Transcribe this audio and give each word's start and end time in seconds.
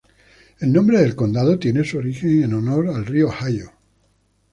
El 0.59 0.73
nombre 0.73 0.97
del 0.99 1.13
condado 1.15 1.59
tiene 1.59 1.83
su 1.85 1.99
origen 1.99 2.43
en 2.45 2.53
honor 2.55 2.87
al 2.87 3.05
río 3.05 3.27
Ohio. 3.27 3.71